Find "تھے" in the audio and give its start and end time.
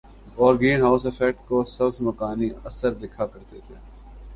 3.59-3.75